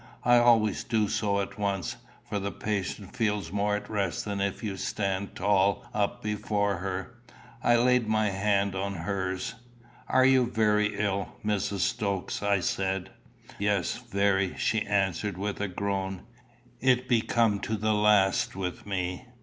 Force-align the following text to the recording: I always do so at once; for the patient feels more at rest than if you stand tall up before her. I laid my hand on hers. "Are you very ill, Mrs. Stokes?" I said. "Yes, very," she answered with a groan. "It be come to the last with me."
I 0.23 0.37
always 0.39 0.83
do 0.83 1.07
so 1.07 1.41
at 1.41 1.59
once; 1.59 1.95
for 2.27 2.39
the 2.39 2.51
patient 2.51 3.15
feels 3.15 3.51
more 3.51 3.75
at 3.75 3.87
rest 3.87 4.25
than 4.25 4.41
if 4.41 4.63
you 4.63 4.75
stand 4.75 5.35
tall 5.35 5.85
up 5.93 6.23
before 6.23 6.77
her. 6.77 7.13
I 7.63 7.75
laid 7.75 8.07
my 8.07 8.31
hand 8.31 8.73
on 8.73 8.95
hers. 8.95 9.53
"Are 10.07 10.25
you 10.25 10.47
very 10.47 10.97
ill, 10.99 11.35
Mrs. 11.45 11.81
Stokes?" 11.81 12.41
I 12.41 12.61
said. 12.61 13.11
"Yes, 13.59 13.95
very," 13.97 14.55
she 14.57 14.81
answered 14.87 15.37
with 15.37 15.61
a 15.61 15.67
groan. 15.67 16.23
"It 16.79 17.07
be 17.07 17.21
come 17.21 17.59
to 17.59 17.77
the 17.77 17.93
last 17.93 18.55
with 18.55 18.87
me." 18.87 19.27